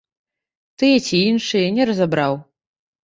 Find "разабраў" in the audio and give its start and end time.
1.91-2.33